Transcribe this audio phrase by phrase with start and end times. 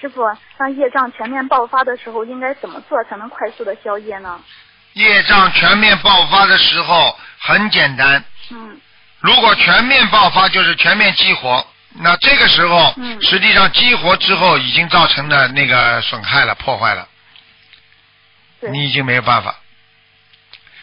[0.00, 0.22] 师傅，
[0.56, 4.40] 当业障全面爆发的时候，应该怎么做才能快速的消业呢？
[4.94, 8.80] 业障全面爆发的时候很简单，嗯
[9.20, 11.64] 如果全面爆发就是全面激活，
[12.00, 17.06] 那这个时候、嗯实际上激活之后已经造成的那个损害了、破坏了，
[18.60, 19.54] 对你已经没有办法。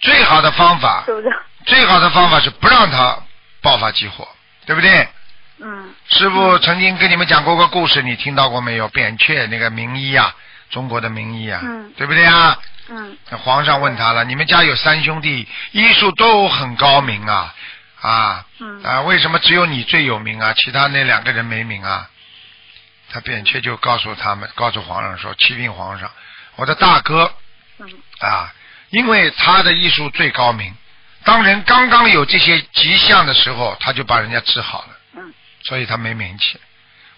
[0.00, 1.28] 最好的方法，是不是？
[1.64, 3.18] 最好的方法是不让它
[3.62, 4.28] 爆发激活，
[4.66, 5.08] 对不对？
[5.88, 8.88] 嗯师傅曾经跟你们讲过个故事，你听到过没有？
[8.88, 10.34] 扁鹊那个名医啊，
[10.70, 12.58] 中国的名医啊，嗯对不对啊？
[12.88, 17.54] 嗯那皇上问他了，你们家有三兄弟，医术都很高明啊，
[18.00, 20.54] 啊嗯啊，为什么只有你最有名啊？
[20.54, 22.08] 其他那两个人没名啊？
[23.10, 26.10] 他扁鹊就告诉他们，告诉皇上说，启禀皇上，
[26.56, 27.32] 我的大哥
[27.78, 27.86] 嗯
[28.20, 28.52] 啊，
[28.90, 30.74] 因为他的医术最高明，
[31.24, 34.97] 当人刚刚有这些迹象的时候，他就把人家治好了。
[35.60, 36.58] 嗯所以他没名气。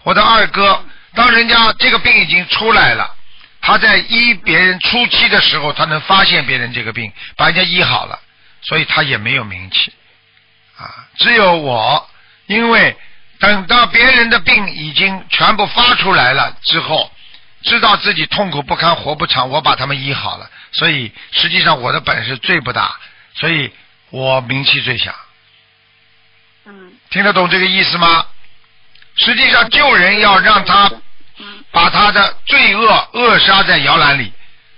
[0.03, 3.15] 我的二哥，当人家这个病已经出来了，
[3.61, 8.19] 他在医别人初期的时候，他能发现别人这个病，把人家医好了，
[8.61, 9.93] 所以他也没有名气。
[10.77, 12.09] 啊，只有我，
[12.47, 12.97] 因为
[13.39, 17.11] 等到别人的病已经全部发出来了之后，
[17.61, 22.95] 知道自己痛苦不堪、活不长，我把他们医好了，所以实际上我的本事最不大，
[23.35, 23.71] 所以
[24.09, 25.13] 我名气最小。
[26.65, 28.25] 嗯听得懂这个意思吗？
[29.15, 30.91] 实际上救人要让他
[31.39, 31.63] 嗯。
[31.71, 34.31] 把他的罪恶扼杀在摇篮里，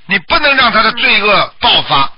[0.06, 2.12] 你不能让他的罪恶爆发，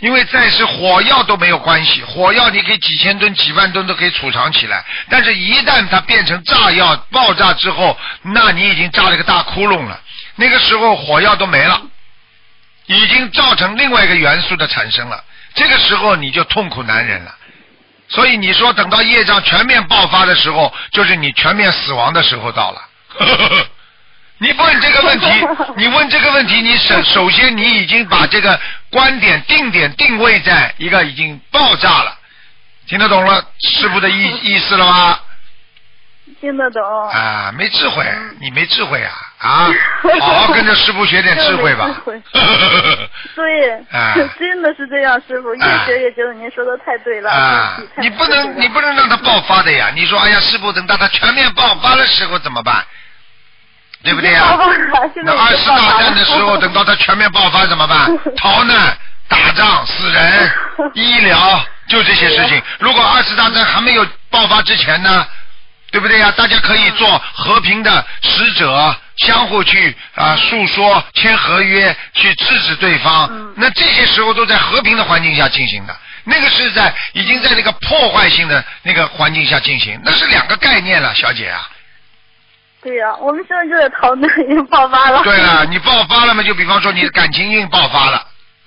[0.00, 9.98] 因为再是火药都没有关系，火药你可以几千吨、几万吨都可以储藏起来，但是一旦它变成炸药爆炸之后，那你已经炸了个大窟窿了，
[10.36, 11.80] 那个时候火药都没了，
[12.84, 17.34] 已经造成另外一个元素的产生了，这个时候你就痛苦难忍了。
[18.08, 22.82] 所以你说等到业障全面爆发的时候，就是你全面死亡的时候到了。
[24.40, 25.26] 你问这个问题，
[25.76, 28.58] 你问这个问题，你首首先你已经把这个
[28.90, 32.16] 观点定点定位在一个已经爆炸了，
[32.86, 35.18] 听得懂了师傅的意 意思了吗？
[36.40, 36.82] 听得懂。
[37.10, 38.06] 啊，没智慧，
[38.40, 39.70] 你没智慧啊啊！
[40.20, 43.08] 好好跟着师傅学点智慧吧真 没智。
[43.36, 47.30] 对，哎真的是这样，师傅越哎学越觉得您说的太对了。
[47.30, 49.90] 啊，你不能你不能让他爆发的呀！
[49.94, 52.84] 你说哎呀，师傅等到他全面爆发的时候怎么办？
[54.04, 54.56] 对不对呀、
[55.24, 58.08] 那二次大战的时候，等到他全面爆发怎么办？
[58.36, 58.96] 逃难、
[59.28, 60.50] 打仗、死人、
[60.94, 62.62] 医疗，就这些事情。
[62.78, 65.26] 如果二次大战还没有爆发之前呢，
[65.90, 73.28] 对不对呀、大家可以做和平的使者，相互去啊诉说、签合约，去制止对方。
[73.30, 75.96] 嗯那这些时候都在和平的环境下进行的。
[76.24, 81.68] 那个是在已经在那个破坏性的那个环境下进行，那是两个概念了，小姐啊。
[82.80, 85.22] 对呀、我们现在就在讨论，已经爆发了。
[85.24, 86.42] 对了，你爆发了嘛？
[86.42, 88.24] 就比方说你的感情运爆发了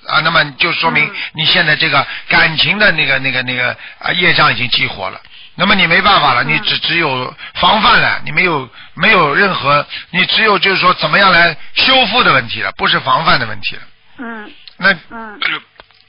[0.08, 5.22] 啊，那么就说明嗯你现在这个感情的那个那个那个啊业障已经激活了。
[5.56, 13.82] 那么你没办法了，你嗯只只有防范了，你没有没有任何，你只有就是说怎么样来修复的问题了，不是防范的问题了。
[14.20, 15.40] 嗯那嗯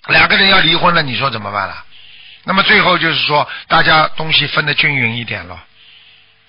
[0.08, 1.84] 两个人要离婚了，你说怎么办了？
[2.44, 5.62] 那么最后就是说，大家东西分得均匀一点了，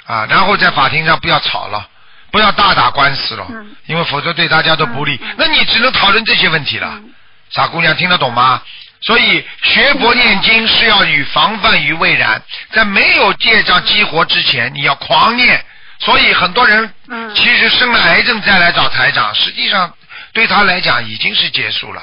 [0.05, 1.87] 啊，然后在法庭上不要吵了，
[2.31, 5.19] 不要大打官司了，嗯因为否则对大家都不利。
[5.37, 7.13] 那你只能讨论这些问题了，嗯
[7.49, 8.61] 傻姑娘听得懂吗？
[9.05, 12.41] 所以学佛念经是要与防范于未然，
[12.71, 15.63] 在没有业障激活之前，你要狂念。
[15.99, 19.93] 所以很多人嗯其实生了癌症再来找台长，实际上
[20.33, 22.01] 对他来讲已经是结束了，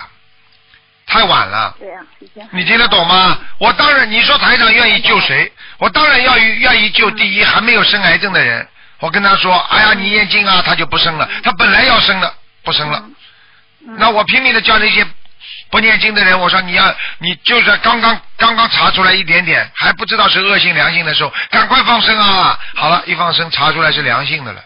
[1.07, 1.75] 太晚了。
[1.79, 3.39] 对呀、你听得懂吗？
[3.59, 5.53] 我当然，你说台长愿意救谁？
[5.79, 8.67] 我当然要愿意救第一还没有生癌症的人。
[9.01, 11.29] 我跟他说，哎呀，你念经啊，他就不生了。
[11.43, 13.03] 他本来要生的，不生了。
[13.87, 15.07] 嗯那我拼命的叫那些
[15.71, 22.59] 不念经的人，我说你要，你就是刚刚刚刚查出来一点点，还不知道是恶性良性的时候，赶快放生啊！
[22.75, 24.61] 好了，一放生查出来是良性的了，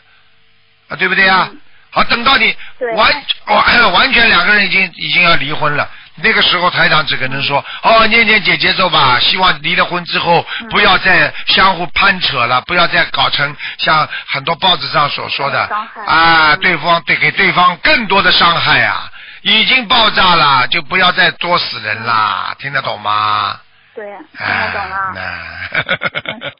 [0.89, 1.49] 啊，对不对啊？
[1.51, 1.61] 嗯
[1.91, 2.93] 好，等到你对。
[2.95, 10.69] 完完完全两个人已经已经要离婚了，那个时候台长只可能说哦，念念姐节奏吧，希望离了婚之后嗯。
[10.71, 15.61] 不要再相互攀扯了，不要再搞成像很多报纸上所说的
[16.05, 19.04] 啊，嗯对方对给对方更多的伤害啊，
[19.45, 23.61] 已经爆炸了，就不要再作死人啦，听得懂吗？
[23.95, 25.13] 对，听哎得懂了。
[25.15, 25.21] 那